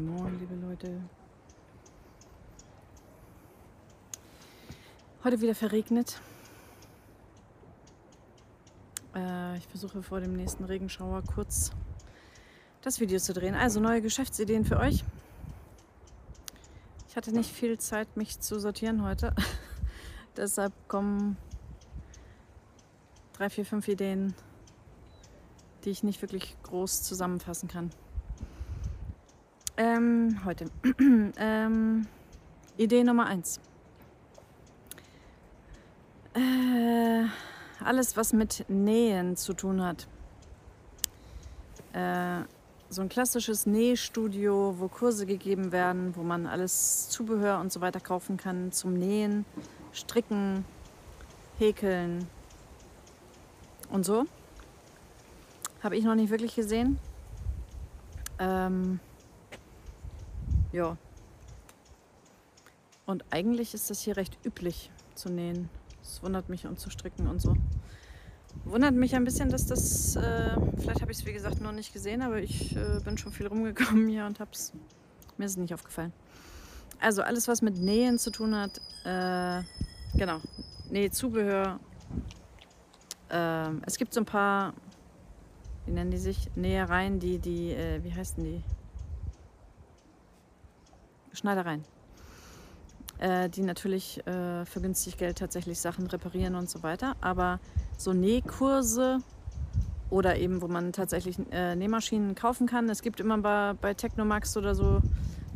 Moin, 0.00 0.16
moin, 0.16 0.38
liebe 0.38 0.54
Leute. 0.54 1.02
Heute 5.22 5.40
wieder 5.40 5.54
verregnet. 5.54 6.20
Äh, 9.14 9.58
ich 9.58 9.66
versuche 9.66 10.02
vor 10.02 10.20
dem 10.20 10.32
nächsten 10.32 10.64
Regenschauer 10.64 11.22
kurz 11.22 11.72
das 12.80 13.00
Video 13.00 13.18
zu 13.18 13.34
drehen. 13.34 13.54
Also 13.54 13.80
neue 13.80 14.00
Geschäftsideen 14.00 14.64
für 14.64 14.78
euch. 14.78 15.04
Ich 17.08 17.16
hatte 17.16 17.32
nicht 17.32 17.50
viel 17.50 17.78
Zeit, 17.78 18.16
mich 18.16 18.40
zu 18.40 18.58
sortieren 18.58 19.02
heute. 19.02 19.34
Deshalb 20.36 20.72
kommen 20.88 21.36
drei, 23.34 23.50
vier, 23.50 23.66
fünf 23.66 23.86
Ideen, 23.88 24.34
die 25.84 25.90
ich 25.90 26.02
nicht 26.02 26.22
wirklich 26.22 26.56
groß 26.62 27.02
zusammenfassen 27.02 27.68
kann. 27.68 27.90
Ähm, 29.80 30.38
heute. 30.44 30.66
ähm, 31.38 32.06
Idee 32.76 33.02
Nummer 33.02 33.24
eins. 33.24 33.60
Äh, 36.34 37.24
alles, 37.82 38.14
was 38.14 38.34
mit 38.34 38.66
Nähen 38.68 39.36
zu 39.36 39.54
tun 39.54 39.82
hat. 39.82 40.06
Äh, 41.94 42.44
so 42.90 43.00
ein 43.00 43.08
klassisches 43.08 43.64
Nähstudio, 43.64 44.74
wo 44.78 44.88
Kurse 44.88 45.24
gegeben 45.24 45.72
werden, 45.72 46.14
wo 46.14 46.24
man 46.24 46.46
alles 46.46 47.08
Zubehör 47.08 47.58
und 47.58 47.72
so 47.72 47.80
weiter 47.80 48.00
kaufen 48.00 48.36
kann 48.36 48.72
zum 48.72 48.92
Nähen, 48.92 49.46
Stricken, 49.94 50.66
Häkeln 51.58 52.26
und 53.88 54.04
so. 54.04 54.26
Habe 55.82 55.96
ich 55.96 56.04
noch 56.04 56.16
nicht 56.16 56.28
wirklich 56.28 56.54
gesehen. 56.54 56.98
Ähm, 58.38 59.00
ja. 60.72 60.96
Und 63.06 63.24
eigentlich 63.30 63.74
ist 63.74 63.90
das 63.90 64.00
hier 64.00 64.16
recht 64.16 64.38
üblich 64.44 64.90
zu 65.14 65.30
nähen. 65.30 65.68
Es 66.02 66.22
wundert 66.22 66.48
mich 66.48 66.66
und 66.66 66.78
zu 66.78 66.90
stricken 66.90 67.26
und 67.26 67.40
so. 67.40 67.56
Wundert 68.64 68.94
mich 68.94 69.14
ein 69.14 69.24
bisschen, 69.24 69.50
dass 69.50 69.66
das, 69.66 70.16
äh, 70.16 70.56
vielleicht 70.76 71.00
habe 71.00 71.12
ich 71.12 71.18
es 71.18 71.26
wie 71.26 71.32
gesagt 71.32 71.60
noch 71.60 71.72
nicht 71.72 71.92
gesehen, 71.92 72.22
aber 72.22 72.38
ich 72.38 72.76
äh, 72.76 73.00
bin 73.04 73.16
schon 73.16 73.32
viel 73.32 73.46
rumgekommen 73.46 74.08
hier 74.08 74.26
und 74.26 74.40
hab's, 74.40 74.72
mir 75.38 75.44
ist 75.44 75.52
es 75.52 75.56
nicht 75.56 75.74
aufgefallen. 75.74 76.12
Also 77.00 77.22
alles, 77.22 77.48
was 77.48 77.62
mit 77.62 77.78
Nähen 77.78 78.18
zu 78.18 78.30
tun 78.30 78.54
hat, 78.54 78.80
äh, 79.04 79.62
genau, 80.16 80.40
Nähzubehör. 80.90 81.80
Äh, 83.30 83.70
es 83.86 83.96
gibt 83.96 84.12
so 84.12 84.20
ein 84.20 84.26
paar, 84.26 84.74
wie 85.86 85.92
nennen 85.92 86.10
die 86.10 86.18
sich, 86.18 86.50
Nähereien, 86.56 87.18
die, 87.18 87.38
die, 87.38 87.70
äh, 87.70 88.04
wie 88.04 88.12
heißen 88.12 88.42
die? 88.44 88.62
Schneidereien, 91.32 91.84
äh, 93.18 93.48
die 93.48 93.62
natürlich 93.62 94.26
äh, 94.26 94.64
für 94.64 94.80
günstig 94.80 95.16
Geld 95.16 95.38
tatsächlich 95.38 95.78
Sachen 95.78 96.06
reparieren 96.06 96.54
und 96.54 96.68
so 96.68 96.82
weiter. 96.82 97.16
Aber 97.20 97.60
so 97.96 98.12
Nähkurse 98.12 99.18
oder 100.10 100.36
eben, 100.36 100.60
wo 100.60 100.68
man 100.68 100.92
tatsächlich 100.92 101.36
äh, 101.52 101.76
Nähmaschinen 101.76 102.34
kaufen 102.34 102.66
kann. 102.66 102.88
Es 102.88 103.02
gibt 103.02 103.20
immer 103.20 103.38
bei, 103.38 103.74
bei 103.80 103.94
Technomax 103.94 104.56
oder 104.56 104.74
so, 104.74 105.00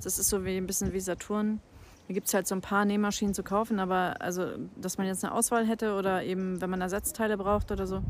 das 0.02 0.18
ist 0.18 0.28
so 0.28 0.44
wie 0.44 0.56
ein 0.56 0.66
bisschen 0.66 0.92
wie 0.92 1.00
Saturn. 1.00 1.60
Da 2.06 2.14
gibt 2.14 2.26
es 2.26 2.34
halt 2.34 2.46
so 2.46 2.54
ein 2.54 2.60
paar 2.60 2.84
Nähmaschinen 2.84 3.34
zu 3.34 3.42
kaufen, 3.42 3.80
aber 3.80 4.16
also, 4.20 4.46
dass 4.76 4.98
man 4.98 5.06
jetzt 5.06 5.24
eine 5.24 5.34
Auswahl 5.34 5.66
hätte 5.66 5.94
oder 5.94 6.22
eben, 6.22 6.60
wenn 6.60 6.68
man 6.68 6.82
Ersatzteile 6.82 7.38
braucht 7.38 7.72
oder 7.72 7.86
so, 7.86 8.02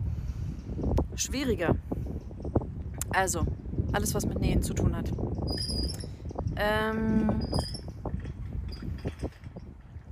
schwieriger. 1.14 1.76
Also, 3.10 3.46
alles, 3.92 4.12
was 4.14 4.26
mit 4.26 4.40
Nähen 4.40 4.62
zu 4.62 4.74
tun 4.74 4.96
hat. 4.96 5.12
Ähm, 6.56 7.26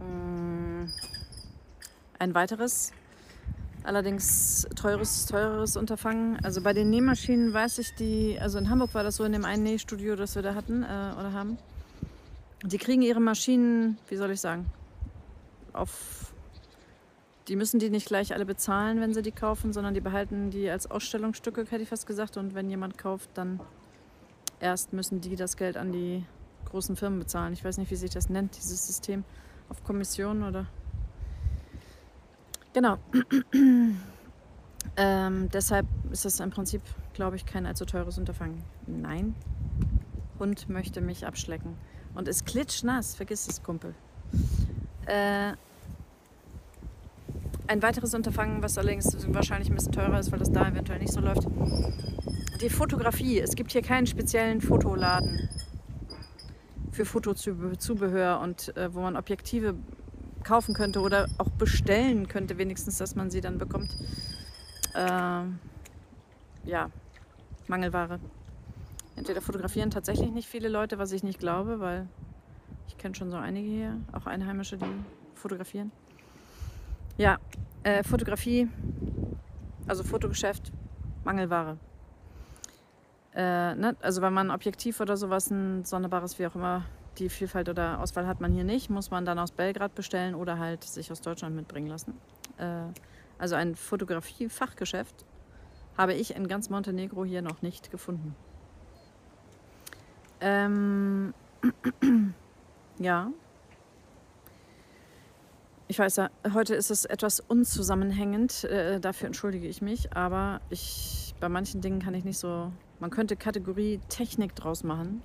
mm, 0.00 0.88
ein 2.18 2.34
weiteres, 2.34 2.92
allerdings 3.84 4.66
teures, 4.74 5.26
teureres 5.26 5.76
Unterfangen. 5.76 6.38
Also 6.44 6.62
bei 6.62 6.72
den 6.72 6.90
Nähmaschinen 6.90 7.52
weiß 7.52 7.78
ich 7.78 7.94
die, 7.94 8.38
also 8.40 8.58
in 8.58 8.70
Hamburg 8.70 8.94
war 8.94 9.02
das 9.02 9.16
so 9.16 9.24
in 9.24 9.32
dem 9.32 9.44
einen 9.44 9.62
Nähstudio, 9.62 10.16
das 10.16 10.34
wir 10.34 10.42
da 10.42 10.54
hatten 10.54 10.82
äh, 10.82 10.86
oder 10.86 11.32
haben. 11.32 11.58
Die 12.64 12.78
kriegen 12.78 13.02
ihre 13.02 13.20
Maschinen, 13.20 13.98
wie 14.08 14.16
soll 14.16 14.30
ich 14.30 14.40
sagen, 14.40 14.66
auf 15.72 16.32
die 17.48 17.56
müssen 17.56 17.80
die 17.80 17.90
nicht 17.90 18.06
gleich 18.06 18.32
alle 18.34 18.46
bezahlen, 18.46 19.00
wenn 19.00 19.14
sie 19.14 19.22
die 19.22 19.32
kaufen, 19.32 19.72
sondern 19.72 19.94
die 19.94 20.00
behalten 20.00 20.50
die 20.50 20.70
als 20.70 20.88
Ausstellungsstücke, 20.90 21.64
hätte 21.68 21.82
ich 21.82 21.88
fast 21.88 22.06
gesagt. 22.06 22.36
Und 22.36 22.54
wenn 22.54 22.70
jemand 22.70 22.98
kauft, 22.98 23.30
dann 23.34 23.58
erst 24.62 24.92
müssen 24.92 25.20
die 25.20 25.36
das 25.36 25.56
Geld 25.56 25.76
an 25.76 25.92
die 25.92 26.24
großen 26.66 26.96
Firmen 26.96 27.18
bezahlen. 27.18 27.52
Ich 27.52 27.64
weiß 27.64 27.78
nicht, 27.78 27.90
wie 27.90 27.96
sich 27.96 28.10
das 28.10 28.30
nennt, 28.30 28.56
dieses 28.56 28.86
System. 28.86 29.24
Auf 29.68 29.84
Kommission 29.84 30.42
oder. 30.42 30.66
Genau. 32.72 32.96
ähm, 34.96 35.48
deshalb 35.52 35.86
ist 36.10 36.24
das 36.24 36.40
im 36.40 36.50
Prinzip, 36.50 36.82
glaube 37.12 37.36
ich, 37.36 37.44
kein 37.44 37.66
allzu 37.66 37.84
teures 37.84 38.18
Unterfangen. 38.18 38.62
Nein. 38.86 39.34
Hund 40.38 40.68
möchte 40.68 41.00
mich 41.00 41.26
abschlecken. 41.26 41.76
Und 42.14 42.28
ist 42.28 42.46
klitschnass, 42.46 43.14
vergiss 43.14 43.48
es, 43.48 43.62
Kumpel. 43.62 43.94
Äh, 45.06 45.52
ein 47.66 47.82
weiteres 47.82 48.14
Unterfangen, 48.14 48.62
was 48.62 48.76
allerdings 48.76 49.16
wahrscheinlich 49.32 49.70
ein 49.70 49.74
bisschen 49.74 49.92
teurer 49.92 50.18
ist, 50.18 50.30
weil 50.30 50.38
das 50.38 50.52
da 50.52 50.68
eventuell 50.68 50.98
nicht 50.98 51.12
so 51.12 51.20
läuft, 51.20 51.46
die 52.62 52.70
Fotografie. 52.70 53.40
Es 53.40 53.56
gibt 53.56 53.72
hier 53.72 53.82
keinen 53.82 54.06
speziellen 54.06 54.60
Fotoladen 54.60 55.48
für 56.92 57.04
Fotozubehör 57.04 58.40
und 58.40 58.76
äh, 58.76 58.94
wo 58.94 59.00
man 59.00 59.16
Objektive 59.16 59.74
kaufen 60.44 60.74
könnte 60.74 61.00
oder 61.00 61.28
auch 61.38 61.50
bestellen 61.50 62.28
könnte, 62.28 62.58
wenigstens, 62.58 62.98
dass 62.98 63.16
man 63.16 63.30
sie 63.30 63.40
dann 63.40 63.58
bekommt. 63.58 63.96
Äh, 64.94 65.44
ja, 66.64 66.90
Mangelware. 67.66 68.20
Entweder 69.16 69.40
fotografieren 69.40 69.90
tatsächlich 69.90 70.30
nicht 70.30 70.48
viele 70.48 70.68
Leute, 70.68 70.98
was 70.98 71.12
ich 71.12 71.22
nicht 71.22 71.38
glaube, 71.38 71.80
weil 71.80 72.06
ich 72.86 72.96
kenne 72.96 73.14
schon 73.14 73.30
so 73.30 73.36
einige 73.36 73.68
hier, 73.68 74.00
auch 74.12 74.26
Einheimische, 74.26 74.76
die 74.76 74.84
fotografieren. 75.34 75.90
Ja, 77.16 77.38
äh, 77.82 78.04
Fotografie, 78.04 78.68
also 79.86 80.04
Fotogeschäft, 80.04 80.72
Mangelware. 81.24 81.78
Äh, 83.34 83.74
ne? 83.74 83.96
Also 84.00 84.22
wenn 84.22 84.32
man 84.32 84.50
ein 84.50 84.54
Objektiv 84.54 85.00
oder 85.00 85.16
sowas, 85.16 85.50
ein 85.50 85.84
sonderbares, 85.84 86.38
wie 86.38 86.46
auch 86.46 86.54
immer, 86.54 86.84
die 87.18 87.28
Vielfalt 87.28 87.68
oder 87.68 88.00
Auswahl 88.00 88.26
hat 88.26 88.40
man 88.40 88.52
hier 88.52 88.64
nicht, 88.64 88.90
muss 88.90 89.10
man 89.10 89.24
dann 89.24 89.38
aus 89.38 89.52
Belgrad 89.52 89.94
bestellen 89.94 90.34
oder 90.34 90.58
halt 90.58 90.84
sich 90.84 91.10
aus 91.12 91.20
Deutschland 91.20 91.54
mitbringen 91.54 91.88
lassen. 91.88 92.14
Äh, 92.58 92.84
also 93.38 93.54
ein 93.54 93.74
Fotografie-Fachgeschäft 93.74 95.24
habe 95.96 96.14
ich 96.14 96.34
in 96.34 96.48
ganz 96.48 96.70
Montenegro 96.70 97.24
hier 97.24 97.42
noch 97.42 97.62
nicht 97.62 97.90
gefunden. 97.90 98.34
Ähm, 100.40 101.34
ja. 102.98 103.30
Ich 105.88 105.98
weiß 105.98 106.16
ja, 106.16 106.30
heute 106.54 106.74
ist 106.74 106.90
es 106.90 107.04
etwas 107.04 107.40
unzusammenhängend, 107.40 108.64
äh, 108.64 108.98
dafür 108.98 109.26
entschuldige 109.26 109.68
ich 109.68 109.82
mich, 109.82 110.16
aber 110.16 110.60
ich, 110.70 111.31
bei 111.42 111.48
manchen 111.48 111.80
Dingen 111.80 112.00
kann 112.00 112.14
ich 112.14 112.24
nicht 112.24 112.38
so 112.38 112.70
man 113.00 113.10
könnte 113.10 113.34
Kategorie 113.34 113.98
Technik 114.08 114.54
draus 114.54 114.84
machen. 114.84 115.22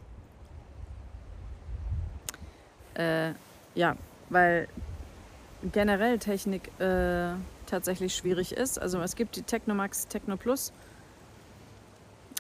Äh, 2.95 3.33
ja, 3.75 3.95
weil 4.31 4.67
generell 5.71 6.17
Technik 6.17 6.71
äh, 6.81 7.33
tatsächlich 7.67 8.15
schwierig 8.15 8.53
ist. 8.53 8.81
Also 8.81 8.99
es 9.01 9.15
gibt 9.15 9.35
die 9.35 9.43
Technomax, 9.43 10.07
Techno 10.07 10.37
Plus. 10.37 10.73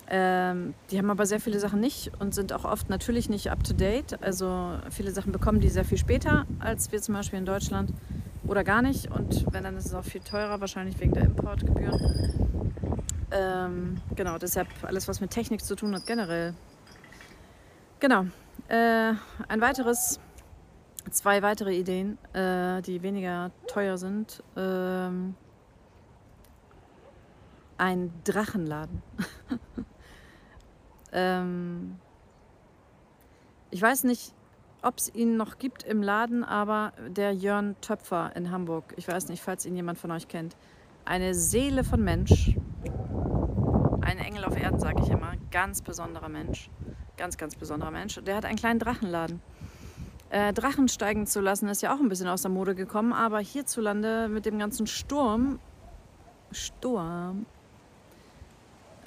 Ähm, 0.09 0.73
die 0.89 0.97
haben 0.97 1.11
aber 1.11 1.27
sehr 1.27 1.39
viele 1.39 1.59
Sachen 1.59 1.79
nicht 1.79 2.11
und 2.17 2.33
sind 2.33 2.53
auch 2.53 2.65
oft 2.65 2.89
natürlich 2.89 3.29
nicht 3.29 3.51
up-to-date. 3.51 4.23
Also 4.23 4.79
viele 4.89 5.11
Sachen 5.11 5.31
bekommen 5.31 5.59
die 5.59 5.69
sehr 5.69 5.85
viel 5.85 5.99
später 5.99 6.47
als 6.57 6.91
wir 6.91 6.99
zum 6.99 7.13
Beispiel 7.13 7.37
in 7.37 7.45
Deutschland 7.45 7.93
oder 8.47 8.63
gar 8.63 8.81
nicht. 8.81 9.11
Und 9.11 9.45
wenn, 9.53 9.63
dann 9.63 9.77
ist 9.77 9.85
es 9.85 9.93
auch 9.93 10.03
viel 10.03 10.21
teurer, 10.21 10.59
wahrscheinlich 10.61 10.99
wegen 10.99 11.13
der 11.13 11.25
Importgebühren. 11.25 12.46
Ähm, 13.31 13.97
genau, 14.15 14.37
deshalb 14.37 14.67
alles, 14.83 15.07
was 15.07 15.19
mit 15.19 15.31
Technik 15.31 15.63
zu 15.63 15.75
tun 15.75 15.93
hat, 15.95 16.05
generell. 16.05 16.53
Genau. 17.99 18.25
Äh, 18.67 19.13
ein 19.47 19.61
weiteres, 19.61 20.19
zwei 21.11 21.41
weitere 21.41 21.75
Ideen, 21.75 22.17
äh, 22.33 22.81
die 22.81 23.01
weniger 23.01 23.51
teuer 23.67 23.97
sind. 23.97 24.43
Ähm, 24.55 25.35
ein 27.77 28.11
Drachenladen. 28.23 29.01
ähm, 31.11 31.97
ich 33.71 33.81
weiß 33.81 34.05
nicht, 34.05 34.33
ob 34.81 34.97
es 34.97 35.13
ihn 35.13 35.37
noch 35.37 35.57
gibt 35.57 35.83
im 35.83 36.01
Laden, 36.01 36.43
aber 36.43 36.93
der 37.07 37.33
Jörn 37.33 37.75
Töpfer 37.81 38.31
in 38.35 38.51
Hamburg, 38.51 38.93
ich 38.95 39.07
weiß 39.07 39.29
nicht, 39.29 39.41
falls 39.41 39.65
ihn 39.65 39.75
jemand 39.75 39.97
von 39.97 40.11
euch 40.11 40.27
kennt, 40.27 40.55
eine 41.05 41.33
Seele 41.33 41.83
von 41.83 42.03
Mensch, 42.03 42.55
Erden, 44.77 44.79
sage 44.79 45.03
ich 45.03 45.09
immer, 45.09 45.33
ganz 45.51 45.81
besonderer 45.81 46.29
Mensch. 46.29 46.69
Ganz, 47.17 47.37
ganz 47.37 47.55
besonderer 47.55 47.91
Mensch. 47.91 48.19
Der 48.25 48.35
hat 48.35 48.45
einen 48.45 48.57
kleinen 48.57 48.79
Drachenladen. 48.79 49.41
Äh, 50.29 50.53
Drachen 50.53 50.87
steigen 50.87 51.25
zu 51.25 51.39
lassen 51.39 51.69
ist 51.69 51.81
ja 51.81 51.95
auch 51.95 51.99
ein 51.99 52.09
bisschen 52.09 52.27
aus 52.27 52.41
der 52.41 52.51
Mode 52.51 52.75
gekommen, 52.75 53.13
aber 53.13 53.39
hierzulande 53.39 54.27
mit 54.27 54.45
dem 54.45 54.59
ganzen 54.59 54.85
Sturm. 54.85 55.59
Sturm. 56.51 57.45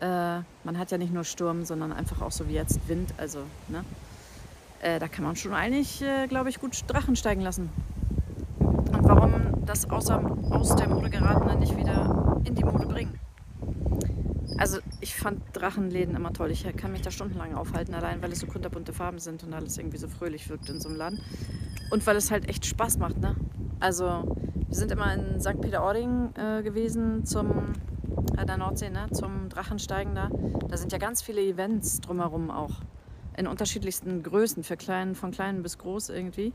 Äh, 0.01 0.41
man 0.65 0.79
hat 0.79 0.91
ja 0.91 0.99
nicht 0.99 1.13
nur 1.13 1.25
Sturm, 1.25 1.65
sondern 1.65 1.93
einfach 1.93 2.23
auch 2.23 2.33
so 2.33 2.49
wie 2.49 2.55
jetzt 2.55 2.89
Wind. 2.89 3.13
Also, 3.19 3.41
ne? 3.69 3.85
Äh, 4.81 4.99
da 4.99 5.09
kann 5.09 5.25
man 5.25 5.37
schon 5.37 5.53
eigentlich, 5.53 6.03
äh, 6.03 6.27
glaube 6.27 6.49
ich, 6.49 6.59
gut 6.59 6.85
Drachen 6.87 7.17
steigen 7.17 7.43
lassen. 7.43 7.71
Und 8.59 9.05
warum 9.05 9.65
das 9.67 9.89
außer, 9.91 10.23
aus 10.51 10.75
der 10.75 10.89
Mode 10.89 11.11
geratene 11.11 11.57
nicht 11.57 11.77
wieder 11.77 12.41
in 12.45 12.55
die 12.55 12.65
Mode 12.65 12.87
bringen? 12.87 13.21
Also 14.61 14.79
ich 15.01 15.15
fand 15.15 15.43
Drachenläden 15.53 16.15
immer 16.15 16.33
toll. 16.33 16.51
Ich 16.51 16.65
kann 16.77 16.93
mich 16.93 17.03
da 17.03 17.11
stundenlang 17.11 17.55
aufhalten, 17.55 17.95
allein 17.95 18.23
weil 18.23 18.33
es 18.33 18.41
so 18.41 18.47
kunterbunte 18.47 18.93
Farben 18.93 19.19
sind 19.19 19.43
und 19.45 19.53
alles 19.53 19.79
irgendwie 19.79 19.99
so 19.99 20.09
fröhlich 20.09 20.49
wirkt 20.49 20.69
in 20.69 20.81
so 20.81 20.89
einem 20.89 20.99
Laden. 20.99 21.21
Und 21.91 22.07
weil 22.07 22.17
es 22.17 22.31
halt 22.31 22.49
echt 22.49 22.67
Spaß 22.67 22.99
macht, 22.99 23.19
ne? 23.19 23.37
Also 23.81 24.37
wir 24.69 24.77
sind 24.77 24.93
immer 24.93 25.13
in 25.15 25.41
St. 25.41 25.61
Peter-Ording 25.61 26.31
äh, 26.37 26.63
gewesen 26.63 27.25
zum 27.25 27.73
äh, 28.37 28.45
der 28.45 28.59
Nordsee, 28.59 28.91
ne? 28.91 29.09
Zum 29.13 29.49
Drachensteigen 29.49 30.15
da. 30.15 30.31
Da 30.69 30.77
sind 30.77 30.93
ja 30.93 30.99
ganz 30.99 31.23
viele 31.23 31.41
Events 31.41 32.01
drumherum 32.01 32.51
auch. 32.51 32.81
In 33.37 33.47
unterschiedlichsten 33.47 34.23
Größen, 34.23 34.63
für 34.65 34.77
klein, 34.77 35.15
von 35.15 35.31
klein 35.31 35.63
bis 35.63 35.79
groß 35.79 36.11
irgendwie 36.11 36.53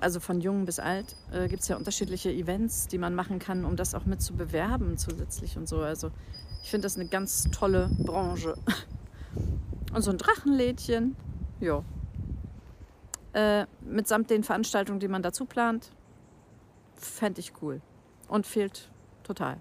also 0.00 0.20
von 0.20 0.40
jung 0.40 0.64
bis 0.64 0.78
alt, 0.78 1.14
äh, 1.32 1.48
gibt 1.48 1.62
es 1.62 1.68
ja 1.68 1.76
unterschiedliche 1.76 2.30
Events, 2.30 2.88
die 2.88 2.98
man 2.98 3.14
machen 3.14 3.38
kann, 3.38 3.64
um 3.64 3.76
das 3.76 3.94
auch 3.94 4.06
mit 4.06 4.20
zu 4.22 4.34
bewerben 4.34 4.98
zusätzlich 4.98 5.56
und 5.56 5.68
so. 5.68 5.80
Also 5.80 6.10
ich 6.64 6.70
finde 6.70 6.86
das 6.86 6.96
eine 6.96 7.06
ganz 7.06 7.44
tolle 7.50 7.90
Branche. 7.98 8.56
Und 9.92 10.00
so 10.00 10.10
ein 10.10 10.16
Drachenlädchen, 10.16 11.14
ja. 11.60 11.84
Äh, 13.34 13.66
mitsamt 13.82 14.30
den 14.30 14.42
Veranstaltungen, 14.42 14.98
die 14.98 15.08
man 15.08 15.22
dazu 15.22 15.44
plant, 15.44 15.92
fände 16.94 17.40
ich 17.40 17.52
cool. 17.60 17.82
Und 18.28 18.46
fehlt 18.46 18.90
total. 19.24 19.58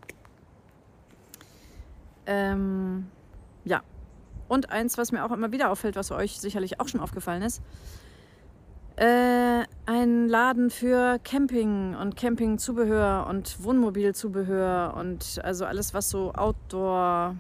Ähm, 2.26 3.12
ja. 3.66 3.84
Und 4.48 4.70
eins, 4.70 4.98
was 4.98 5.12
mir 5.12 5.26
auch 5.26 5.32
immer 5.32 5.52
wieder 5.52 5.72
auffällt, 5.72 5.98
was 5.98 6.10
euch 6.12 6.40
sicherlich 6.40 6.80
auch 6.80 6.88
schon 6.88 7.02
aufgefallen 7.02 7.42
ist, 7.42 7.62
äh, 8.96 9.66
ein 9.86 10.30
Laden 10.30 10.70
für 10.70 11.20
Camping 11.24 11.96
und 11.96 12.16
Campingzubehör 12.16 13.28
und 13.28 13.62
Wohnmobilzubehör 13.64 14.96
und 14.96 15.42
also 15.44 15.66
alles, 15.66 15.94
was 15.94 16.10
so 16.10 16.32
Outdoor, 16.34 17.36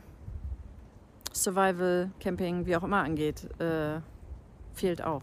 Survival, 1.31 2.11
Camping, 2.19 2.65
wie 2.65 2.75
auch 2.75 2.83
immer 2.83 3.03
angeht, 3.03 3.47
äh, 3.59 4.01
fehlt 4.73 5.01
auch. 5.01 5.21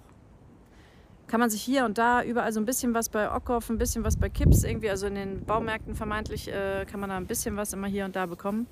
Kann 1.26 1.40
man 1.40 1.50
sich 1.50 1.62
hier 1.62 1.84
und 1.84 1.98
da 1.98 2.24
überall 2.24 2.52
so 2.52 2.58
ein 2.58 2.64
bisschen 2.64 2.94
was 2.94 3.08
bei 3.08 3.30
Ockhoff, 3.30 3.68
ein 3.68 3.78
bisschen 3.78 4.02
was 4.02 4.16
bei 4.16 4.28
Kips 4.28 4.64
irgendwie, 4.64 4.90
also 4.90 5.06
in 5.06 5.14
den 5.14 5.44
Baumärkten 5.44 5.94
vermeintlich, 5.94 6.50
äh, 6.50 6.86
kann 6.86 7.00
man 7.00 7.10
da 7.10 7.16
ein 7.16 7.26
bisschen 7.26 7.56
was 7.56 7.72
immer 7.72 7.86
hier 7.86 8.06
und 8.06 8.16
da 8.16 8.26
bekommen. 8.26 8.66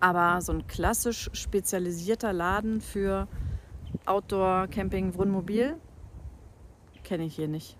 Aber 0.00 0.40
so 0.40 0.52
ein 0.52 0.66
klassisch 0.66 1.30
spezialisierter 1.32 2.32
Laden 2.32 2.80
für 2.80 3.28
Outdoor, 4.06 4.66
Camping, 4.68 5.16
Wohnmobil 5.16 5.76
kenne 7.06 7.24
ich 7.24 7.36
hier 7.36 7.48
nicht. 7.48 7.76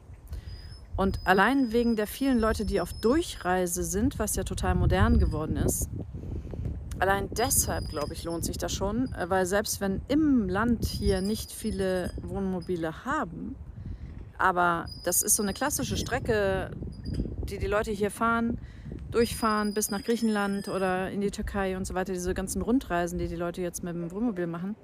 Und 0.96 1.20
allein 1.24 1.72
wegen 1.72 1.96
der 1.96 2.06
vielen 2.06 2.38
Leute, 2.38 2.64
die 2.64 2.80
auf 2.80 2.94
Durchreise 2.94 3.84
sind, 3.84 4.18
was 4.18 4.34
ja 4.36 4.44
total 4.44 4.74
modern 4.74 5.18
geworden 5.18 5.56
ist, 5.56 5.90
allein 6.98 7.28
deshalb, 7.36 7.88
glaube 7.90 8.14
ich, 8.14 8.24
lohnt 8.24 8.46
sich 8.46 8.56
das 8.56 8.72
schon, 8.72 9.12
äh, 9.12 9.28
weil 9.28 9.44
selbst 9.44 9.82
wenn 9.82 10.00
im 10.08 10.48
Land 10.48 10.86
hier 10.86 11.20
nicht 11.20 11.52
viele 11.52 12.12
Wohnmobile 12.22 13.04
haben, 13.04 13.56
aber 14.38 14.86
das 15.04 15.22
ist 15.22 15.36
so 15.36 15.42
eine 15.42 15.52
klassische 15.52 15.96
Strecke, 15.96 16.70
die 17.44 17.58
die 17.58 17.66
Leute 17.66 17.90
hier 17.90 18.10
fahren, 18.10 18.58
durchfahren 19.10 19.74
bis 19.74 19.90
nach 19.90 20.02
Griechenland 20.02 20.68
oder 20.68 21.10
in 21.10 21.20
die 21.20 21.30
Türkei 21.30 21.76
und 21.76 21.86
so 21.86 21.94
weiter, 21.94 22.12
diese 22.12 22.32
ganzen 22.32 22.62
Rundreisen, 22.62 23.18
die 23.18 23.28
die 23.28 23.36
Leute 23.36 23.60
jetzt 23.60 23.82
mit 23.82 23.94
dem 23.94 24.10
Wohnmobil 24.10 24.46
machen, 24.46 24.76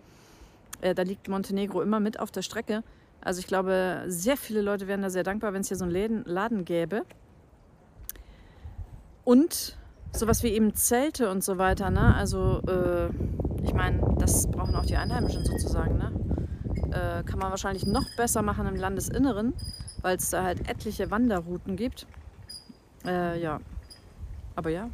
äh, 0.82 0.94
da 0.94 1.02
liegt 1.02 1.28
Montenegro 1.28 1.80
immer 1.80 2.00
mit 2.00 2.20
auf 2.20 2.30
der 2.30 2.42
Strecke. 2.42 2.82
Also 3.24 3.40
ich 3.40 3.46
glaube, 3.46 4.04
sehr 4.06 4.36
viele 4.36 4.62
Leute 4.62 4.88
wären 4.88 5.02
da 5.02 5.10
sehr 5.10 5.22
dankbar, 5.22 5.52
wenn 5.52 5.60
es 5.60 5.68
hier 5.68 5.76
so 5.76 5.84
einen 5.84 5.92
Läden, 5.92 6.24
Laden 6.24 6.64
gäbe. 6.64 7.02
Und 9.24 9.76
sowas 10.12 10.42
wie 10.42 10.48
eben 10.48 10.74
Zelte 10.74 11.30
und 11.30 11.42
so 11.44 11.58
weiter. 11.58 11.90
Ne? 11.90 12.14
Also 12.14 12.60
äh, 12.66 13.08
ich 13.64 13.72
meine, 13.74 14.16
das 14.18 14.50
brauchen 14.50 14.74
auch 14.74 14.84
die 14.84 14.96
Einheimischen 14.96 15.44
sozusagen. 15.44 15.98
Ne? 15.98 16.12
Äh, 16.90 17.22
kann 17.24 17.38
man 17.38 17.50
wahrscheinlich 17.50 17.86
noch 17.86 18.04
besser 18.16 18.42
machen 18.42 18.66
im 18.66 18.76
Landesinneren, 18.76 19.54
weil 20.02 20.16
es 20.16 20.30
da 20.30 20.42
halt 20.42 20.68
etliche 20.68 21.10
Wanderrouten 21.10 21.76
gibt. 21.76 22.06
Äh, 23.04 23.40
ja, 23.40 23.60
aber 24.56 24.70
ja. 24.70 24.90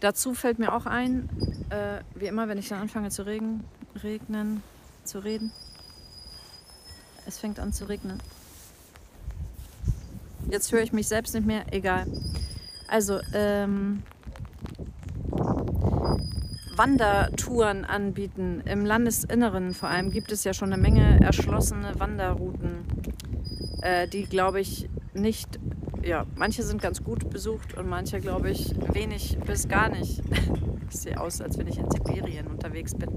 Dazu 0.00 0.34
fällt 0.34 0.58
mir 0.58 0.72
auch 0.72 0.86
ein, 0.86 1.28
äh, 1.70 2.00
wie 2.14 2.26
immer, 2.26 2.48
wenn 2.48 2.58
ich 2.58 2.68
dann 2.68 2.80
anfange 2.80 3.10
zu 3.10 3.26
regen, 3.26 3.64
regnen, 4.02 4.62
zu 5.02 5.18
reden, 5.18 5.50
es 7.28 7.38
fängt 7.38 7.60
an 7.60 7.72
zu 7.72 7.84
regnen. 7.84 8.18
Jetzt 10.50 10.72
höre 10.72 10.82
ich 10.82 10.92
mich 10.92 11.06
selbst 11.06 11.34
nicht 11.34 11.46
mehr. 11.46 11.66
Egal. 11.70 12.06
Also, 12.88 13.20
ähm, 13.34 14.02
Wandertouren 16.74 17.84
anbieten. 17.84 18.62
Im 18.64 18.86
Landesinneren 18.86 19.74
vor 19.74 19.90
allem 19.90 20.10
gibt 20.10 20.32
es 20.32 20.44
ja 20.44 20.54
schon 20.54 20.72
eine 20.72 20.80
Menge 20.80 21.20
erschlossene 21.20 21.98
Wanderrouten, 21.98 22.86
äh, 23.82 24.08
die, 24.08 24.24
glaube 24.24 24.60
ich, 24.60 24.88
nicht, 25.12 25.58
ja, 26.02 26.24
manche 26.36 26.62
sind 26.62 26.80
ganz 26.80 27.04
gut 27.04 27.28
besucht 27.28 27.76
und 27.76 27.88
manche, 27.88 28.20
glaube 28.20 28.50
ich, 28.50 28.74
wenig 28.94 29.38
bis 29.44 29.68
gar 29.68 29.90
nicht. 29.90 30.22
ich 30.90 30.96
sehe 30.96 31.20
aus, 31.20 31.42
als 31.42 31.58
wenn 31.58 31.66
ich 31.66 31.78
in 31.78 31.90
Sibirien 31.90 32.46
unterwegs 32.46 32.94
bin. 32.94 33.10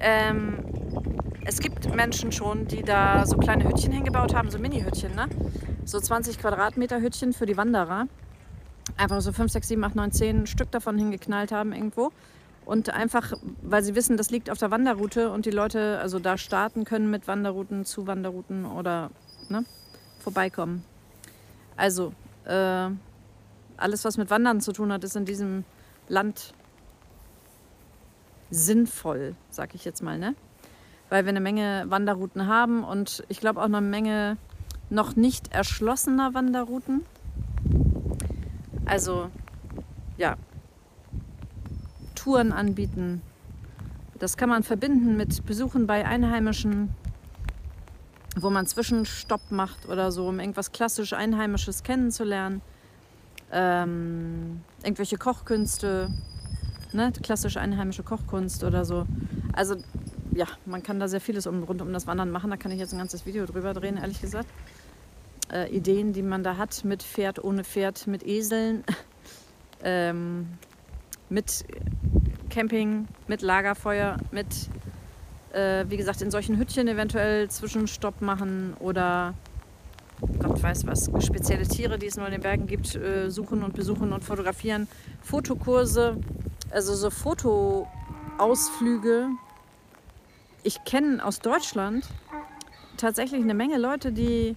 Ähm, 0.00 0.79
es 1.50 1.58
gibt 1.58 1.92
Menschen 1.96 2.30
schon, 2.30 2.68
die 2.68 2.82
da 2.82 3.26
so 3.26 3.36
kleine 3.36 3.68
Hütchen 3.68 3.90
hingebaut 3.90 4.36
haben, 4.36 4.52
so 4.52 4.60
Mini-Hütchen, 4.60 5.16
ne? 5.16 5.28
So 5.84 5.98
20 5.98 6.38
Quadratmeter 6.38 7.00
Hütchen 7.00 7.32
für 7.32 7.44
die 7.44 7.56
Wanderer. 7.56 8.06
Einfach 8.96 9.20
so 9.20 9.32
5, 9.32 9.50
6, 9.50 9.66
7, 9.66 9.82
8, 9.82 9.96
9, 9.96 10.12
10 10.12 10.46
Stück 10.46 10.70
davon 10.70 10.96
hingeknallt 10.96 11.50
haben 11.50 11.72
irgendwo. 11.72 12.12
Und 12.64 12.90
einfach, 12.90 13.32
weil 13.62 13.82
sie 13.82 13.96
wissen, 13.96 14.16
das 14.16 14.30
liegt 14.30 14.48
auf 14.48 14.58
der 14.58 14.70
Wanderroute 14.70 15.32
und 15.32 15.44
die 15.44 15.50
Leute 15.50 15.98
also 15.98 16.20
da 16.20 16.38
starten 16.38 16.84
können 16.84 17.10
mit 17.10 17.26
Wanderrouten, 17.26 17.84
zu 17.84 18.06
Wanderrouten 18.06 18.64
oder 18.64 19.10
ne, 19.48 19.64
vorbeikommen. 20.20 20.84
Also, 21.76 22.12
äh, 22.44 22.90
alles, 23.76 24.04
was 24.04 24.18
mit 24.18 24.30
Wandern 24.30 24.60
zu 24.60 24.70
tun 24.72 24.92
hat, 24.92 25.02
ist 25.02 25.16
in 25.16 25.24
diesem 25.24 25.64
Land 26.06 26.54
sinnvoll, 28.52 29.34
sag 29.48 29.74
ich 29.74 29.84
jetzt 29.84 30.00
mal, 30.00 30.16
ne? 30.16 30.36
Weil 31.10 31.24
wir 31.24 31.30
eine 31.30 31.40
Menge 31.40 31.84
Wanderrouten 31.88 32.46
haben 32.46 32.82
und 32.82 33.24
ich 33.28 33.40
glaube 33.40 33.60
auch 33.60 33.66
eine 33.66 33.80
Menge 33.82 34.38
noch 34.88 35.16
nicht 35.16 35.52
erschlossener 35.52 36.32
Wanderrouten. 36.32 37.04
Also 38.86 39.28
ja, 40.16 40.36
Touren 42.14 42.52
anbieten. 42.52 43.22
Das 44.18 44.36
kann 44.36 44.48
man 44.48 44.62
verbinden 44.62 45.16
mit 45.16 45.46
Besuchen 45.46 45.86
bei 45.86 46.06
Einheimischen, 46.06 46.90
wo 48.36 48.50
man 48.50 48.66
Zwischenstopp 48.66 49.50
macht 49.50 49.88
oder 49.88 50.12
so, 50.12 50.28
um 50.28 50.38
irgendwas 50.38 50.72
klassisch 50.72 51.12
Einheimisches 51.12 51.82
kennenzulernen. 51.82 52.60
Ähm, 53.50 54.60
irgendwelche 54.84 55.16
Kochkünste, 55.16 56.10
ne? 56.92 57.12
klassisch 57.22 57.56
einheimische 57.56 58.02
Kochkunst 58.02 58.62
oder 58.62 58.84
so. 58.84 59.06
Also 59.52 59.76
ja, 60.34 60.46
man 60.66 60.82
kann 60.82 61.00
da 61.00 61.08
sehr 61.08 61.20
vieles 61.20 61.46
um, 61.46 61.62
rund 61.62 61.82
um 61.82 61.92
das 61.92 62.06
Wandern 62.06 62.30
machen. 62.30 62.50
Da 62.50 62.56
kann 62.56 62.72
ich 62.72 62.78
jetzt 62.78 62.92
ein 62.92 62.98
ganzes 62.98 63.26
Video 63.26 63.46
drüber 63.46 63.74
drehen, 63.74 63.96
ehrlich 63.96 64.20
gesagt. 64.20 64.48
Äh, 65.52 65.74
Ideen, 65.74 66.12
die 66.12 66.22
man 66.22 66.44
da 66.44 66.56
hat 66.56 66.84
mit 66.84 67.02
Pferd, 67.02 67.42
ohne 67.42 67.64
Pferd, 67.64 68.06
mit 68.06 68.26
Eseln, 68.26 68.84
ähm, 69.82 70.48
mit 71.28 71.64
Camping, 72.50 73.08
mit 73.26 73.42
Lagerfeuer, 73.42 74.16
mit, 74.30 74.46
äh, 75.52 75.84
wie 75.88 75.96
gesagt, 75.96 76.22
in 76.22 76.30
solchen 76.30 76.56
Hütchen 76.58 76.86
eventuell 76.88 77.48
Zwischenstopp 77.48 78.20
machen 78.20 78.74
oder 78.78 79.34
Gott 80.38 80.62
weiß 80.62 80.86
was, 80.86 81.10
spezielle 81.24 81.66
Tiere, 81.66 81.98
die 81.98 82.06
es 82.06 82.16
nur 82.16 82.26
in 82.26 82.32
den 82.32 82.42
Bergen 82.42 82.66
gibt, 82.66 82.94
äh, 82.94 83.30
suchen 83.30 83.62
und 83.62 83.74
besuchen 83.74 84.12
und 84.12 84.24
fotografieren. 84.24 84.86
Fotokurse, 85.22 86.18
also 86.70 86.94
so 86.94 87.10
Fotoausflüge, 87.10 89.28
ich 90.62 90.84
kenne 90.84 91.24
aus 91.24 91.40
Deutschland 91.40 92.06
tatsächlich 92.96 93.42
eine 93.42 93.54
Menge 93.54 93.78
Leute, 93.78 94.12
die 94.12 94.54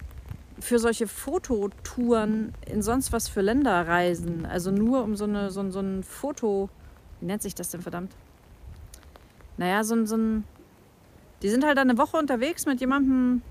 für 0.60 0.78
solche 0.78 1.06
Fototouren 1.06 2.54
in 2.66 2.82
sonst 2.82 3.12
was 3.12 3.28
für 3.28 3.40
Länder 3.40 3.86
reisen. 3.86 4.46
Also 4.46 4.70
nur 4.70 5.02
um 5.02 5.16
so, 5.16 5.24
eine, 5.24 5.50
so, 5.50 5.68
so 5.70 5.80
ein 5.80 6.02
Foto, 6.02 6.68
wie 7.20 7.26
nennt 7.26 7.42
sich 7.42 7.54
das 7.54 7.70
denn 7.70 7.82
verdammt? 7.82 8.14
naja, 9.56 9.84
so 9.84 9.94
ein, 9.94 10.06
so 10.06 10.16
ein. 10.16 10.44
Die 11.42 11.48
sind 11.48 11.64
halt 11.64 11.78
eine 11.78 11.98
Woche 11.98 12.16
unterwegs 12.16 12.64
mit 12.66 12.80
jemandem, 12.80 13.42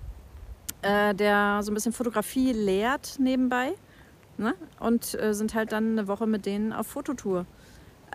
äh, 0.81 1.13
der 1.13 1.59
so 1.61 1.71
ein 1.71 1.73
bisschen 1.75 1.93
Fotografie 1.93 2.51
lehrt 2.51 3.15
nebenbei. 3.19 3.73
Ne? 4.37 4.55
Und 4.79 5.13
äh, 5.21 5.33
sind 5.33 5.53
halt 5.53 5.71
dann 5.71 5.91
eine 5.91 6.07
Woche 6.07 6.25
mit 6.25 6.45
denen 6.45 6.73
auf 6.73 6.87
Fototour. 6.87 7.45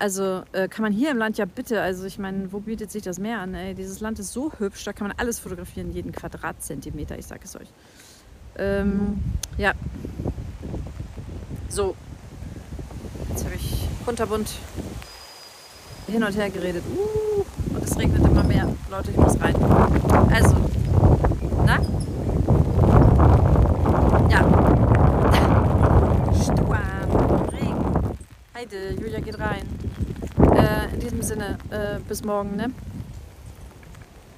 Also 0.01 0.43
äh, 0.53 0.69
kann 0.69 0.83
man 0.83 0.93
hier 0.93 1.11
im 1.11 1.19
Land 1.19 1.39
ja 1.39 1.45
bitte, 1.45 1.81
also 1.81 2.05
ich 2.05 2.21
meine, 2.21 2.53
wo 2.53 2.61
bietet 2.61 2.93
sich 2.93 3.03
das 3.03 3.19
mehr 3.19 3.41
an? 3.41 3.55
Ey? 3.55 3.75
Dieses 3.75 3.99
Land 3.99 4.21
ist 4.21 4.33
so 4.33 4.53
hübsch, 4.59 4.85
da 4.85 4.93
kann 4.93 5.09
man 5.09 5.17
alles 5.19 5.41
fotografieren, 5.41 5.93
jeden 5.93 6.13
Quadratzentimeter, 6.13 7.19
ich 7.19 7.27
sage 7.27 7.41
es 7.45 7.57
euch. 7.57 7.69
Ähm, 8.57 9.21
ja. 9.57 9.73
So. 11.69 11.97
Jetzt 13.29 13.45
habe 13.45 13.57
ich 13.57 13.89
kunterbunt 14.05 14.51
hin 16.07 16.23
und 16.23 16.37
her 16.37 16.49
geredet. 16.51 16.85
Uh, 16.97 17.45
und 17.75 17.85
es 17.85 17.99
regnet 17.99 18.25
immer 18.25 18.45
mehr. 18.45 18.73
Leute, 18.91 19.11
ich 19.11 19.17
muss 19.17 19.41
rein. 19.41 19.57
Also, 20.33 20.57
na? 21.67 21.81
Ja. 24.31 24.41
Sturm, 26.43 27.49
Regen. 27.51 28.17
Heide, 28.55 28.93
Julia 29.01 29.21
geht 29.21 29.39
rein. 29.41 29.78
In 30.99 31.05
diesem 31.05 31.23
Sinne, 31.23 31.59
äh, 31.71 32.01
bis 32.09 32.25
morgen, 32.25 32.57
ne? 32.57 32.73